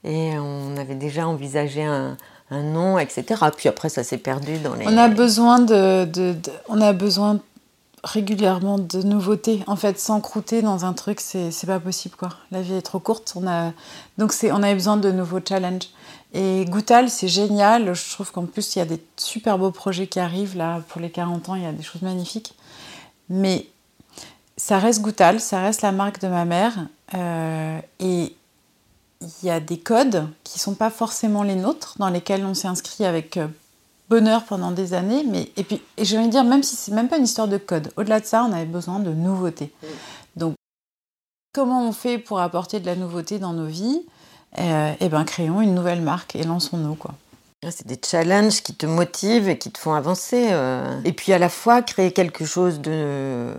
[0.03, 2.15] Et on avait déjà envisagé un,
[2.51, 3.25] un nom, etc.
[3.55, 4.85] Puis après, ça s'est perdu dans les.
[4.87, 6.07] On a besoin de,
[6.69, 7.39] on a besoin
[8.03, 9.63] régulièrement de nouveautés.
[9.67, 12.29] En fait, s'encrouter dans un truc, c'est, pas possible, quoi.
[12.51, 13.33] La vie est trop courte.
[13.35, 13.71] On a,
[14.17, 15.89] donc on avait besoin de nouveaux challenges.
[16.33, 17.95] Et Goutal, c'est génial.
[17.95, 21.01] Je trouve qu'en plus, il y a des super beaux projets qui arrivent là pour
[21.01, 21.55] les 40 ans.
[21.55, 22.55] Il y a des choses magnifiques.
[23.29, 23.67] Mais
[24.57, 26.73] ça reste Goutal, ça reste la marque de ma mère.
[27.15, 28.35] Euh, et
[29.41, 32.67] il y a des codes qui sont pas forcément les nôtres, dans lesquels on s'est
[32.67, 33.47] inscrit avec euh,
[34.09, 35.23] bonheur pendant des années.
[35.27, 37.57] Mais, et puis, et je vais dire, même si c'est même pas une histoire de
[37.57, 39.71] code, au-delà de ça, on avait besoin de nouveautés.
[40.35, 40.53] Donc,
[41.53, 44.01] comment on fait pour apporter de la nouveauté dans nos vies?
[44.59, 47.13] Euh, Eh ben, créons une nouvelle marque et lançons-nous, quoi.
[47.67, 50.49] C'est des challenges qui te motivent et qui te font avancer.
[50.51, 51.01] euh.
[51.03, 53.51] Et puis à la fois, créer quelque chose de,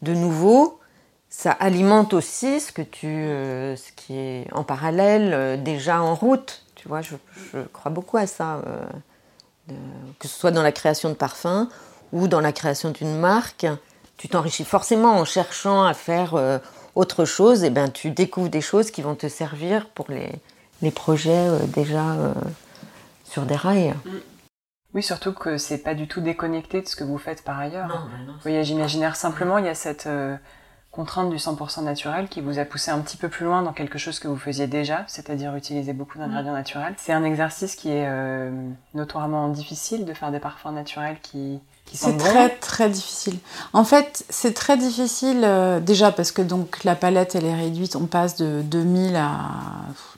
[0.00, 0.79] de nouveau,
[1.40, 6.14] ça alimente aussi ce, que tu, euh, ce qui est en parallèle, euh, déjà en
[6.14, 6.62] route.
[6.74, 7.14] Tu vois, je,
[7.54, 8.56] je crois beaucoup à ça.
[8.66, 8.84] euh,
[9.68, 9.74] de-
[10.18, 11.66] que ce soit dans la création de parfums
[12.12, 13.66] ou dans la création d'une marque,
[14.18, 16.34] tu t'enrichis forcément en cherchant à faire
[16.94, 17.64] autre chose.
[17.64, 20.30] Et ben, tu découvres des choses qui vont te servir pour les,
[20.82, 22.04] les projets déjà
[23.24, 23.94] sur des rails.
[24.92, 28.08] Oui, surtout que c'est pas du tout déconnecté de ce que vous faites par ailleurs.
[28.42, 30.06] Voyage imaginaire, simplement, il y a cette
[30.92, 33.96] contrainte du 100% naturel qui vous a poussé un petit peu plus loin dans quelque
[33.98, 36.94] chose que vous faisiez déjà, c'est-à-dire utiliser beaucoup d'ingrédients naturels.
[36.98, 38.50] C'est un exercice qui est euh,
[38.94, 42.24] notoirement difficile de faire des parfums naturels qui, qui C'est sentent bon.
[42.24, 43.38] très très difficile.
[43.72, 47.94] En fait, c'est très difficile euh, déjà parce que donc la palette elle est réduite,
[47.94, 49.38] on passe de 2000 à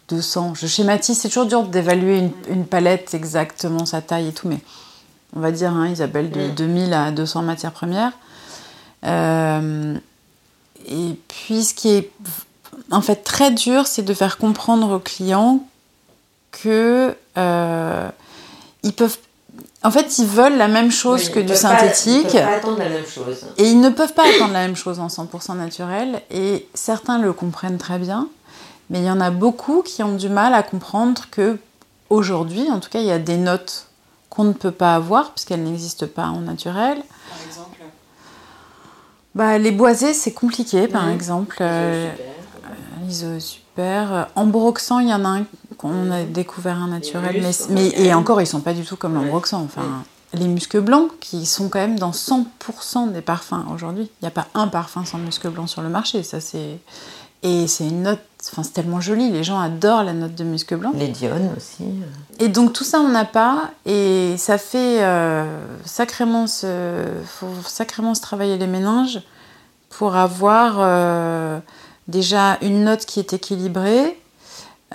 [0.08, 0.54] 200.
[0.54, 4.58] Je schématise, c'est toujours dur d'évaluer une, une palette exactement sa taille et tout, mais
[5.36, 6.54] on va dire hein, Isabelle de Mm.
[6.54, 8.12] 2000 à 200 matières premières.
[9.04, 9.98] Euh,
[10.88, 12.10] et puis ce qui est
[12.90, 15.64] en fait très dur, c'est de faire comprendre aux clients
[16.50, 18.08] que euh,
[18.82, 19.18] ils peuvent
[19.84, 22.34] en fait, ils veulent la même chose que du synthétique.
[22.36, 23.44] attendre la même chose.
[23.58, 26.22] Et ils ne peuvent pas attendre la même chose en 100% naturel.
[26.30, 28.28] Et certains le comprennent très bien.
[28.90, 31.58] Mais il y en a beaucoup qui ont du mal à comprendre que
[32.10, 33.88] aujourd'hui, en tout cas, il y a des notes
[34.30, 37.02] qu'on ne peut pas avoir puisqu'elles n'existent pas en naturel.
[39.34, 41.56] Bah, les boisés, c'est compliqué, par exemple.
[41.60, 42.10] Euh,
[43.08, 44.12] Iso super.
[44.12, 45.44] Euh, Ambroxan, il y en a un
[45.78, 49.14] qu'on a découvert un naturel, mais, mais et encore, ils sont pas du tout comme
[49.14, 49.62] l'ambroxan.
[49.62, 50.40] Enfin, Ouais.
[50.40, 54.04] les muscs blancs, qui sont quand même dans 100% des parfums aujourd'hui.
[54.20, 56.22] Il n'y a pas un parfum sans musc blanc sur le marché.
[56.22, 56.78] Ça, c'est
[57.42, 58.20] et c'est une note.
[58.52, 59.30] Enfin, c'est tellement joli.
[59.30, 60.92] Les gens adorent la note de musc blanc.
[60.94, 61.84] Les dionnes aussi.
[62.38, 65.44] Et donc tout ça on n'a pas et ça fait euh,
[65.84, 69.22] sacrément se, faut sacrément se travailler les méninges
[69.88, 71.58] pour avoir euh,
[72.08, 74.18] déjà une note qui est équilibrée,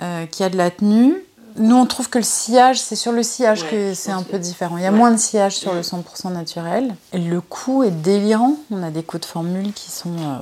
[0.02, 1.16] euh, qui a de la tenue,
[1.58, 4.76] nous, on trouve que le sillage, c'est sur le sillage que c'est un peu différent.
[4.76, 6.94] Il y a moins de sillage sur le 100% naturel.
[7.12, 8.56] Et le coût est délirant.
[8.70, 10.16] On a des coûts de formule qui sont.
[10.16, 10.38] Euh,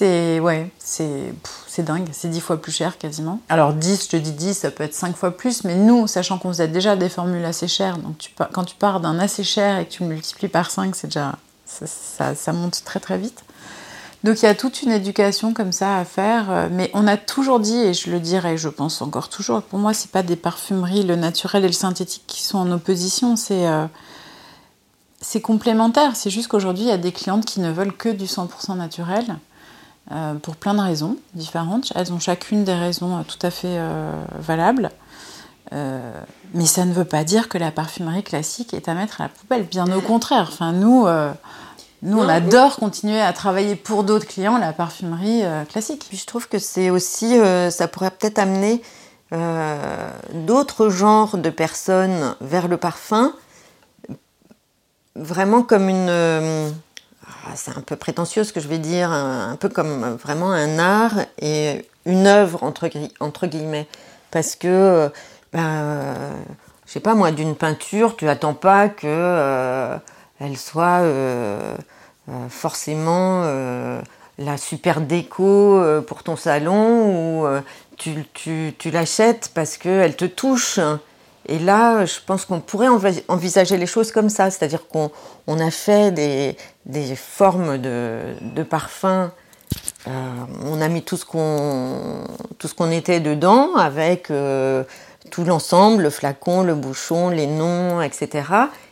[0.00, 0.70] c'est.
[0.78, 1.34] C'est.
[1.66, 2.08] C'est dingue.
[2.12, 3.40] C'est 10 fois plus cher quasiment.
[3.48, 5.64] Alors 10, je te dis 10, ça peut être 5 fois plus.
[5.64, 9.18] Mais nous, sachant qu'on faisait déjà des formules assez chères, donc quand tu pars d'un
[9.18, 11.36] assez cher et que tu multiplies par 5, c'est déjà.
[11.66, 13.44] Ça, ça monte très très vite.
[14.24, 17.16] Donc il y a toute une éducation comme ça à faire, euh, mais on a
[17.16, 20.36] toujours dit, et je le dirai, je pense encore toujours, pour moi c'est pas des
[20.36, 23.86] parfumeries, le naturel et le synthétique qui sont en opposition, c'est euh,
[25.22, 26.16] c'est complémentaire.
[26.16, 29.38] C'est juste qu'aujourd'hui il y a des clientes qui ne veulent que du 100% naturel.
[30.12, 31.92] Euh, pour plein de raisons différentes.
[31.94, 33.78] Elles ont chacune des raisons tout à fait
[34.38, 34.90] valables.
[35.72, 39.28] mais ça ne veut pas dire que la parfumerie classique est à mettre à la
[39.30, 39.64] poubelle.
[39.64, 40.48] Bien au contraire.
[40.50, 41.06] Enfin, nous,
[42.02, 46.06] nous, on adore continuer à travailler pour d'autres clients la parfumerie euh, classique.
[46.08, 48.80] Puis je trouve que c'est aussi, euh, ça pourrait peut-être amener
[49.32, 53.34] euh, d'autres genres de personnes vers le parfum,
[55.14, 56.72] vraiment comme une.
[57.44, 60.78] Ah, c'est un peu prétentieux ce que je vais dire, un, peu comme vraiment un
[60.78, 63.86] art et une œuvre, entre, guillemets.
[64.30, 65.10] Parce que,
[65.52, 66.14] ben,
[66.86, 69.98] je sais pas moi, d'une peinture, tu attends pas que
[70.40, 71.76] elle soit euh,
[72.28, 74.00] euh, forcément euh,
[74.38, 77.46] la super déco pour ton salon ou
[77.96, 80.80] tu, tu, l'achètes parce qu'elle te touche.
[81.46, 82.88] Et là, je pense qu'on pourrait
[83.28, 85.10] envisager les choses comme ça, c'est-à-dire qu'on
[85.46, 89.30] on a fait des, formes de, de parfums,
[90.06, 92.24] on a mis tout ce qu'on
[92.76, 94.30] qu'on était dedans avec
[95.30, 98.44] tout l'ensemble, le flacon, le bouchon, les noms, etc.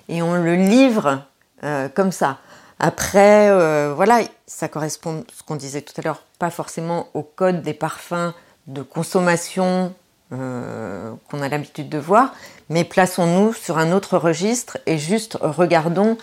[0.08, 1.22] Et on le livre
[1.64, 2.38] euh, comme ça.
[2.78, 7.62] Après, euh, voilà, ça correspond, ce qu'on disait tout à l'heure, pas forcément au code
[7.62, 8.32] des parfums
[8.68, 9.92] de consommation
[10.32, 12.34] euh, qu'on a l'habitude de voir,
[12.68, 16.18] mais plaçons-nous sur un autre registre et juste regardons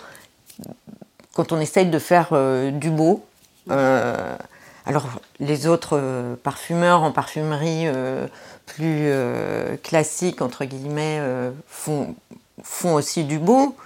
[1.34, 2.30] quand on essaye de faire
[2.72, 3.24] du beau.
[3.68, 5.06] alors,
[5.38, 6.00] les autres
[6.42, 7.86] parfumeurs en parfumerie
[8.64, 9.12] plus
[9.82, 11.20] classiques, entre guillemets,
[11.68, 12.14] font,
[12.62, 13.76] font aussi du beau,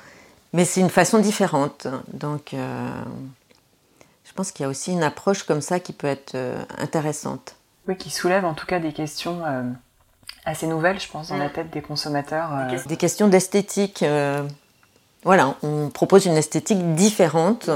[0.53, 1.87] mais c'est une façon différente.
[2.13, 2.89] Donc, euh,
[4.25, 7.57] je pense qu'il y a aussi une approche comme ça qui peut être euh, intéressante.
[7.89, 9.63] Oui, qui soulève en tout cas des questions euh,
[10.45, 11.53] assez nouvelles, je pense, dans la mm.
[11.53, 12.51] tête des consommateurs.
[12.87, 14.05] Des questions d'esthétique.
[15.25, 17.71] voilà, on propose une esthétique différente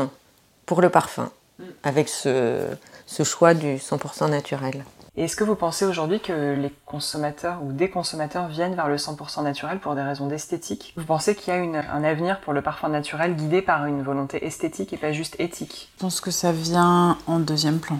[0.66, 1.64] pour le parfum, mm.
[1.82, 2.66] avec ce,
[3.06, 4.84] ce choix du 100% naturel.
[5.16, 8.96] Et est-ce que vous pensez aujourd'hui que les consommateurs ou des consommateurs viennent vers le
[8.96, 10.92] 100% naturel pour des raisons d'esthétique?
[10.96, 14.44] Vous pensez qu'il y a un avenir pour le parfum naturel guidé par une volonté
[14.44, 15.88] esthétique et pas juste éthique?
[15.96, 17.98] Je pense que ça vient en deuxième plan.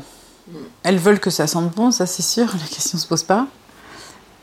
[0.49, 0.57] Hmm.
[0.83, 3.47] Elles veulent que ça sente bon, ça c'est sûr, la question se pose pas.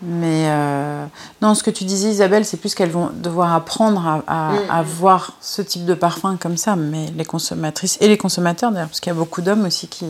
[0.01, 1.05] Mais euh,
[1.41, 4.85] non, ce que tu disais Isabelle, c'est plus qu'elles vont devoir apprendre à, à, hmm.
[4.85, 6.75] voir ce type de parfum comme ça.
[6.75, 10.05] Mais les consommatrices et les consommateurs d'ailleurs, parce qu'il y a beaucoup d'hommes aussi qui,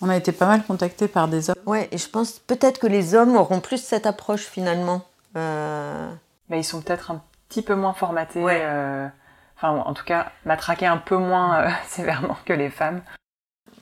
[0.00, 1.56] on a été pas mal contactés par des hommes.
[1.66, 5.02] Ouais, et je pense peut-être que les hommes auront plus cette approche finalement.
[5.36, 6.10] Euh...
[6.50, 8.42] ils sont peut-être un petit peu moins formatés.
[8.44, 9.06] Euh,
[9.56, 13.02] enfin, en tout cas, matraqués un peu moins euh, sévèrement que les femmes.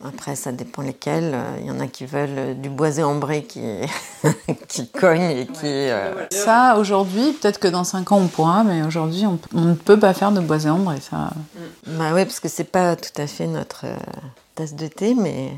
[0.04, 1.36] Après, ça dépend lesquels.
[1.60, 3.62] Il y en a qui veulent du boisé ambré qui,
[4.68, 5.88] qui cogne et qui.
[6.30, 10.14] Ça, aujourd'hui, peut-être que dans 5 ans on pourra, mais aujourd'hui, on, ne peut pas
[10.14, 11.00] faire de boisé ambré.
[11.00, 11.30] Ça...
[11.86, 13.86] Bah oui, parce que c'est pas tout à fait notre
[14.54, 15.52] tasse de thé, mais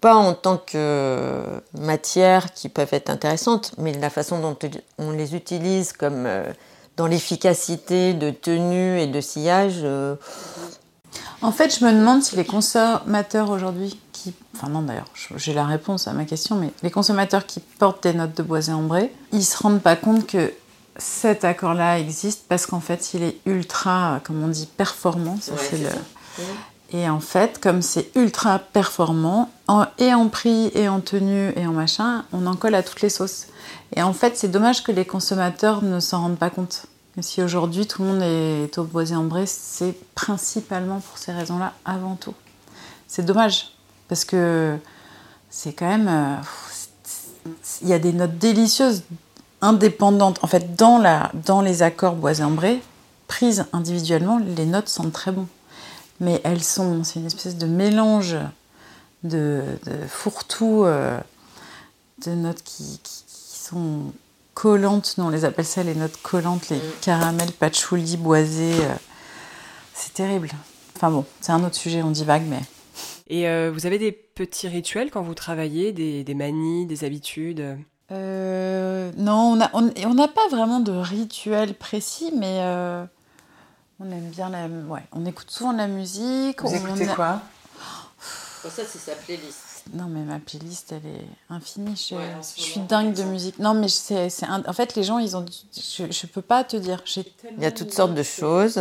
[0.00, 4.56] pas en tant que matière qui peuvent être intéressantes, mais la façon dont
[4.98, 6.52] on les utilise comme euh,
[6.96, 9.80] dans l'efficacité de tenue et de sillage.
[9.82, 10.14] Euh,
[11.42, 15.64] en fait, je me demande si les consommateurs aujourd'hui qui, enfin non d'ailleurs, j'ai la
[15.64, 19.44] réponse à ma question, mais les consommateurs qui portent des notes de boisé ambré, ils
[19.44, 20.52] se rendent pas compte que
[20.96, 25.38] cet accord-là existe parce qu'en fait, il est ultra, comme on dit, performant.
[25.40, 25.90] Ça, c'est le...
[26.90, 29.50] Et en fait, comme c'est ultra performant,
[29.98, 33.10] et en prix, et en tenue, et en machin, on en colle à toutes les
[33.10, 33.46] sauces.
[33.94, 36.86] Et en fait, c'est dommage que les consommateurs ne s'en rendent pas compte.
[37.22, 42.16] Si aujourd'hui tout le monde est au boisé ambré, c'est principalement pour ces raisons-là, avant
[42.16, 42.34] tout.
[43.06, 43.72] C'est dommage,
[44.08, 44.76] parce que
[45.50, 46.08] c'est quand même.
[46.08, 46.36] Euh,
[47.82, 49.02] il y a des notes délicieuses,
[49.60, 50.38] indépendantes.
[50.42, 52.82] En fait, dans, la, dans les accords boisé ambré,
[53.26, 55.46] prises individuellement, les notes sentent très bon
[56.20, 58.36] mais elles sont, c'est une espèce de mélange
[59.24, 59.62] de,
[60.08, 61.18] fourre-tout, euh,
[62.24, 64.12] de notes qui, sont
[64.58, 66.92] collantes, nous on les appelle ça les notes collantes, les mm.
[67.00, 68.74] caramels, patchouli, boisés.
[68.80, 68.94] Euh,
[69.94, 70.50] c'est terrible.
[70.96, 72.60] Enfin bon, c'est un autre sujet, on divague, mais.
[73.28, 77.78] Et euh, vous avez des petits rituels quand vous travaillez, des, manies, des habitudes?
[78.10, 83.04] Euh, non, on n'a on, pas vraiment de rituel précis, mais euh,
[84.00, 84.66] on aime bien la...
[84.66, 86.62] Ouais, on écoute souvent de la musique.
[86.62, 87.42] Vous on écoutez a- quoi?
[88.64, 89.67] Ça, c'est sa playlist.
[89.94, 91.94] Non, mais ma playlist, elle est infinie.
[92.10, 93.58] Je, Ouais, suis dingue de musique.
[93.58, 95.44] Non, mais c'est, c'est un- en fait, les gens, ils ont.
[95.74, 97.00] Je, je peux pas te dire.
[97.04, 97.24] J'ai
[97.56, 98.78] Il y a toutes sortes de choses.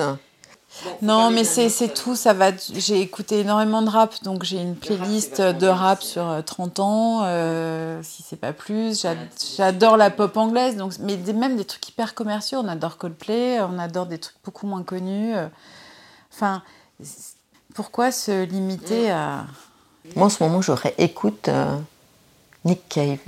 [1.02, 2.16] Non, mais c'est, c'est tout.
[2.16, 2.52] Ça va.
[2.74, 7.22] J'ai écouté énormément de rap, donc j'ai une playlist de rap sur euh, 30 ans,
[7.24, 9.02] euh, si c'est pas plus.
[9.02, 9.16] J'a-
[9.56, 12.60] J'adore la pop anglaise, donc mais des- même des trucs hyper commerciaux.
[12.64, 15.36] On adore Coldplay, on adore des trucs beaucoup moins connus.
[15.36, 15.48] euh.
[16.34, 16.62] Enfin,
[17.74, 19.46] pourquoi se limiter à
[20.16, 21.78] Moi, en ce moment, je réécoute euh,
[22.66, 23.20] Nick Cave.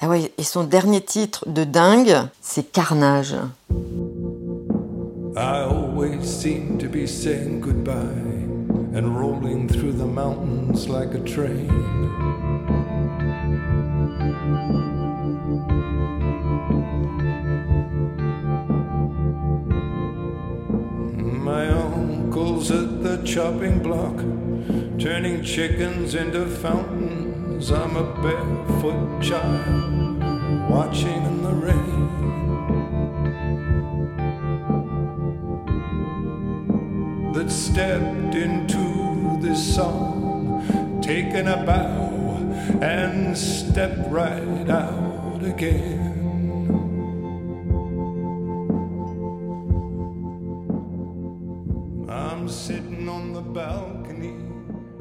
[0.00, 3.36] Ah ouais, et son dernier titre de dingue, c'est Carnage.
[5.36, 8.40] I always seem to be saying goodbye
[8.94, 11.68] and rolling through the mountains like a train.
[21.44, 24.16] My uncle's at the chopping block,
[25.00, 27.70] turning chickens into fountains.
[27.70, 30.20] I'm a barefoot child
[30.70, 31.80] watching in the rain.
[37.32, 42.10] that stepped into this song, taken a bow
[42.82, 46.09] and stepped right out again.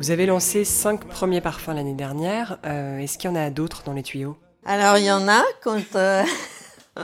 [0.09, 2.57] Vous avez lancé cinq premiers parfums l'année dernière.
[2.65, 4.35] Euh, Est-ce qu'il y en a d'autres dans les tuyaux?
[4.65, 6.23] Alors, il y en a quand euh,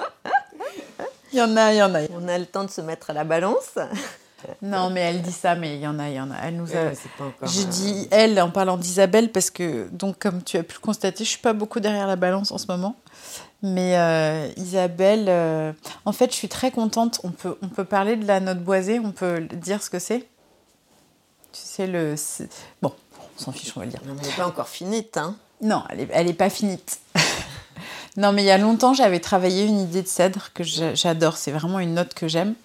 [1.32, 2.00] Il y en a, il y en a.
[2.20, 3.78] on a le temps de se mettre à la balance.
[4.62, 6.36] Non, mais elle dit ça, mais il y en a, il y en a.
[6.44, 6.94] Elle nous a.
[7.44, 10.82] J'ai euh, dit elle en parlant d'Isabelle parce que, donc, comme tu as pu le
[10.82, 12.96] constater, je suis pas beaucoup derrière la balance en ce moment.
[13.64, 15.74] Mais euh, Isabelle, euh,
[16.06, 17.22] en fait, je suis très contente.
[17.24, 20.28] On peut, on peut parler de la note boisée, on peut dire ce que c'est?
[21.56, 22.16] Tu sais, le.
[22.82, 22.92] Bon,
[23.38, 24.02] on s'en fiche, on va le dire.
[24.06, 25.16] Non, mais elle n'est pas encore finite.
[25.16, 25.38] Hein.
[25.62, 27.00] Non, elle est, elle est pas finite.
[28.18, 31.38] non, mais il y a longtemps, j'avais travaillé une idée de cèdre que j'a- j'adore.
[31.38, 32.56] C'est vraiment une note que j'aime.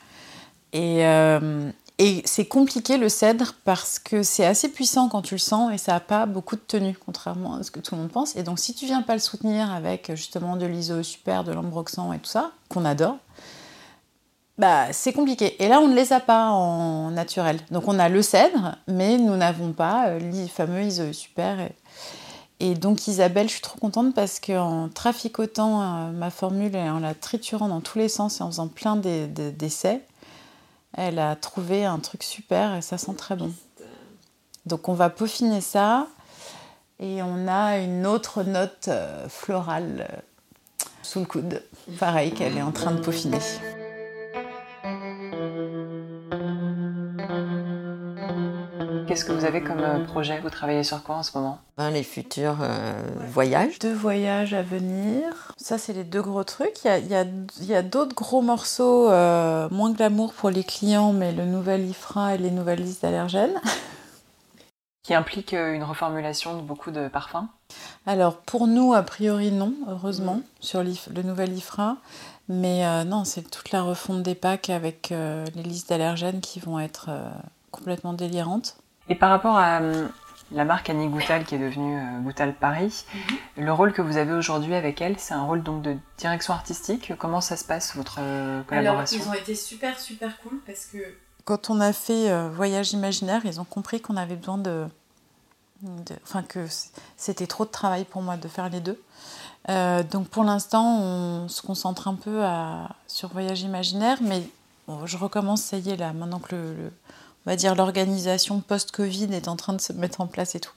[0.72, 5.38] Et, euh, et c'est compliqué le cèdre parce que c'est assez puissant quand tu le
[5.38, 8.10] sens et ça n'a pas beaucoup de tenue, contrairement à ce que tout le monde
[8.10, 8.34] pense.
[8.34, 12.12] Et donc, si tu viens pas le soutenir avec justement de l'iso super, de l'ambroxan
[12.12, 13.18] et tout ça, qu'on adore,
[14.60, 15.60] bah, c'est compliqué.
[15.62, 17.58] Et là, on ne les a pas en naturel.
[17.70, 21.58] Donc, on a le cèdre, mais nous n'avons pas euh, le fameux iso super.
[22.60, 27.00] Et, donc Isabelle, je suis trop contente parce qu'en traficotant euh, ma formule et en
[27.00, 30.02] la triturant dans tous les sens et en faisant plein d'e- d'e- d'essais,
[30.94, 33.50] elle a trouvé un truc super et ça sent très bon.
[34.66, 36.06] Donc on va peaufiner ça
[36.98, 40.22] et on a une autre note euh, florale
[41.02, 41.62] sous le coude,
[41.98, 43.38] pareil qu'elle est en train de peaufiner.
[49.10, 50.38] Qu'est-ce que vous avez comme euh, projet?
[50.38, 51.58] Vous travaillez sur quoi en ce moment?
[51.76, 52.92] Ben, les futurs euh,
[53.26, 53.80] voyages.
[53.80, 55.52] Deux voyages à venir.
[55.56, 56.84] Ça, c'est les deux gros trucs.
[56.84, 57.24] Il y a, il y a-
[57.58, 61.88] il y a d'autres gros morceaux, euh, moins glamour pour les clients, mais le nouvel
[61.88, 63.60] IFRA et les nouvelles listes d'allergènes.
[65.02, 67.48] Qui implique euh, une reformulation de beaucoup de parfums?
[68.06, 71.96] Alors, pour nous, a priori, non, heureusement, sur l'IF- le nouvel IFRA.
[72.48, 76.60] Mais euh, non, c'est toute la refonte des packs avec euh, les listes d'allergènes qui
[76.60, 77.28] vont être euh,
[77.72, 78.76] complètement délirantes.
[79.08, 80.06] Et par rapport à euh,
[80.52, 83.04] la marque Annie Goutal qui est devenue euh, Goutal Paris,
[83.56, 87.12] le rôle que vous avez aujourd'hui avec elle, c'est un rôle donc de direction artistique.
[87.18, 90.98] Comment ça se passe votre euh, collaboration ont été super, super cool parce que.
[91.44, 94.86] Quand on a fait Voyage imaginaire, ils ont compris qu'on avait besoin de.
[95.82, 96.66] de- Enfin, que
[97.16, 99.00] c'était trop de travail pour moi de faire les deux.
[99.68, 104.42] Euh, donc pour l'instant, on se concentre un peu à, sur Voyage imaginaire, mais
[104.86, 106.92] bon, je recommence, ça y est, là, maintenant que le, le-
[107.46, 110.74] on va dire l'organisation post-Covid est en train de se mettre en place et tout.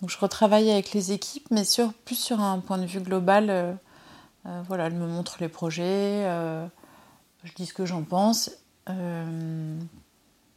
[0.00, 3.50] Donc je retravaille avec les équipes, mais sur, plus sur un point de vue global.
[3.50, 3.72] euh,
[4.46, 5.84] euh, voilà, elle me montre les projets,
[6.26, 6.66] euh,
[7.44, 8.50] je dis ce que j'en pense.
[8.88, 9.78] euh,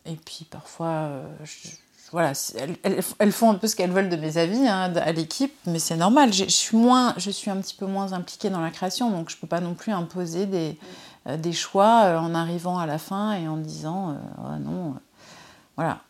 [0.05, 1.09] et puis parfois,
[2.11, 2.31] voilà,
[2.83, 5.97] elles, font un peu ce qu'elles veulent de mes avis hein, à l'équipe, mais c'est
[5.97, 6.31] normal.
[6.31, 9.35] Je, suis moins, je suis un petit peu moins impliquée dans la création, donc je
[9.35, 14.17] peux pas non plus imposer des, choix en arrivant à la fin et en disant
[14.37, 14.95] Ah non,
[15.77, 16.01] voilà.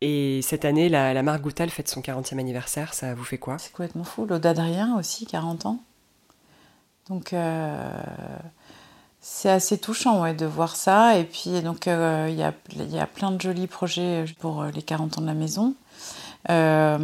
[0.00, 3.58] Et cette année, la, la marque Goutal fête son 40e anniversaire, ça vous fait quoi?
[3.58, 4.26] C'est complètement fou.
[4.26, 5.80] L'Aude Adrien aussi, 40 ans.
[7.08, 8.00] Donc, euh,
[9.26, 11.18] c'est assez touchant ouais, de voir ça.
[11.18, 12.52] Et puis, donc, euh, il y, a,
[12.84, 15.74] y a plein de jolis projets pour euh, les 40 ans de la maison.
[16.50, 16.98] Euh,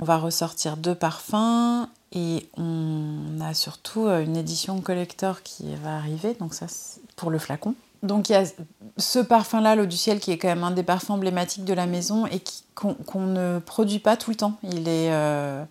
[0.00, 6.34] on va ressortir deux parfums Et on a surtout une édition collector qui va arriver,
[6.34, 7.76] donc ça c'est pour le flacon.
[8.02, 8.44] Donc il y a
[8.96, 11.86] ce parfum-là, l'eau du ciel, qui est quand même un des parfums emblématiques de la
[11.86, 12.42] maison et
[12.74, 14.54] qu'on ne produit pas tout le temps.
[14.62, 15.64] Il est, euh,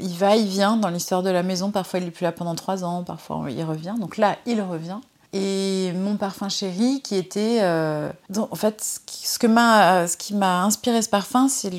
[0.00, 1.70] il va, il vient dans l'histoire de la maison.
[1.70, 3.94] Parfois il est plus là pendant trois ans, parfois il revient.
[3.98, 4.98] Donc là, il revient.
[5.32, 10.64] Et mon parfum chéri, qui était, euh, en fait, ce que m'a, ce qui m'a
[10.64, 11.70] inspiré ce parfum, c'est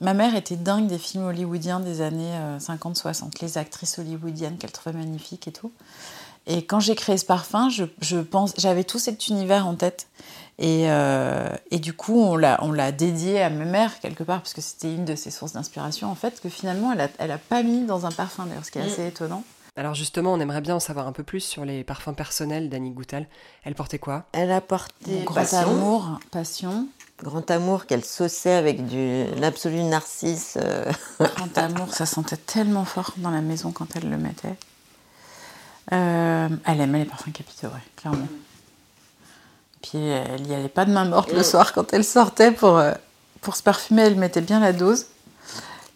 [0.00, 4.96] ma mère était dingue des films hollywoodiens des années 50-60, les actrices hollywoodiennes qu'elle trouvait
[4.96, 5.70] magnifiques et tout.
[6.46, 10.08] Et quand j'ai créé ce parfum, je, je pense, j'avais tout cet univers en tête.
[10.58, 14.60] Et, euh, et du coup, on l'a, dédié à ma mère quelque part, parce que
[14.60, 17.62] c'était une de ses sources d'inspiration, en fait, que finalement, elle a, elle a pas
[17.62, 18.86] mis dans un parfum, d'ailleurs, ce qui est Mm.
[18.92, 19.42] assez étonnant.
[19.76, 22.92] Alors justement, on aimerait bien en savoir un peu plus sur les parfums personnels d'Annie
[22.92, 23.26] Goutal.
[23.64, 24.22] Elle portait quoi?
[24.30, 26.86] Elle a porté Grand passion, amour, passion,
[27.20, 30.56] grand amour qu'elle sauçait avec du l'absolu narcisse.
[30.62, 30.84] euh,
[31.18, 34.54] grand amour, ça sentait tellement fort dans la maison quand elle le mettait.
[35.92, 38.26] Euh, elle aimait les parfums capitaux, ouais, clairement.
[39.82, 41.44] Puis elle n'y allait pas de main morte le Mm.
[41.44, 42.92] soir quand elle sortait pour, euh,
[43.42, 45.06] pour se parfumer, elle mettait bien la dose.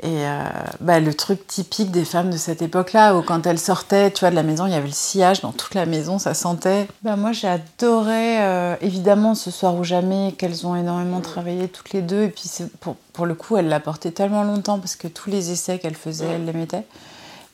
[0.00, 0.44] Et euh,
[0.80, 4.30] bah, le truc typique des femmes de cette époque-là, où quand elles sortaient, tu vois,
[4.30, 6.86] de la maison, il y avait le sillage dans toute la maison, ça sentait.
[7.02, 11.92] Bah, moi, j'ai adoré, euh, évidemment, ce soir ou jamais, qu'elles ont énormément travaillé toutes
[11.92, 12.22] les deux.
[12.24, 15.50] Et puis, pour, pour le coup, elle l'a porté tellement longtemps parce que tous les
[15.50, 16.84] essais qu'elle faisait, elle les mettait.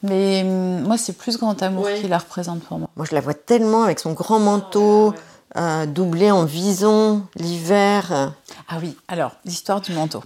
[0.04, 2.00] Mais hum, moi, c'est plus Grand Amour Ouais.
[2.00, 2.88] qui la représente pour moi.
[2.96, 5.14] Moi, je la vois tellement avec son grand manteau,
[5.56, 8.32] euh, doublé en vison, l'hiver.
[8.68, 10.22] Ah oui, alors, l'histoire du manteau.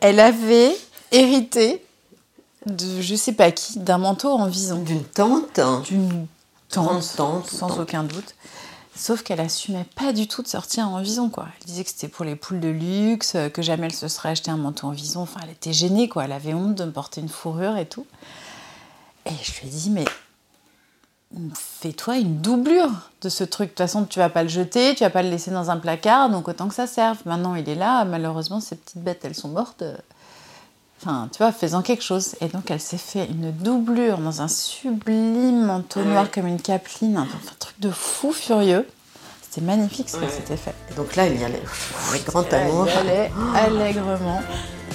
[0.00, 0.74] Elle avait
[1.12, 1.84] hérité
[2.64, 4.78] de je sais pas qui, d'un manteau en vison.
[4.82, 5.60] D'une tente.
[5.84, 6.26] D'une
[6.70, 8.34] tante, tente, sans aucun doute.
[8.96, 11.48] Sauf qu'elle assumait pas du tout de sortir en vison, quoi.
[11.60, 14.30] Elle disait que c'était pour les poules de luxe, euh, que jamais elle se serait
[14.30, 15.20] acheté un manteau en vison.
[15.20, 16.24] Enfin, elle était gênée, quoi.
[16.24, 18.06] Elle avait honte de me porter une fourrure et tout.
[19.26, 20.04] Et je lui ai dit, mais
[21.80, 22.90] fais-toi une doublure
[23.22, 23.68] de ce truc.
[23.68, 25.76] De toute façon, tu vas pas le jeter, tu vas pas le laisser dans un
[25.78, 27.18] placard, donc autant que ça serve.
[27.26, 28.04] Maintenant, il est là.
[28.04, 29.82] Malheureusement, ces petites bêtes, elles sont mortes.
[31.02, 32.36] Enfin, tu vois, faisant quelque chose.
[32.40, 37.16] Et donc, elle s'est fait une doublure dans un sublime manteau noir comme une capeline,
[37.18, 37.26] un,
[37.58, 38.86] truc de fou furieux.
[39.42, 40.28] C'était magnifique ce Ouais.
[40.28, 40.74] s'était fait.
[40.90, 41.62] Et donc là, il y allait
[42.10, 42.86] avec grand amour.
[42.88, 44.40] Elle allait allègrement.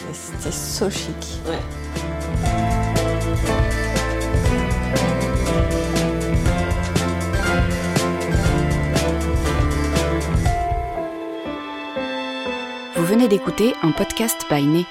[0.10, 1.40] Et c'était so chic.
[1.46, 2.71] Vous
[13.12, 14.86] venez d'écouter un podcast by.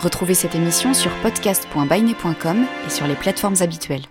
[0.00, 4.06] Retrouvez cette émission sur podcast.byné.com et sur les plateformes habituelles.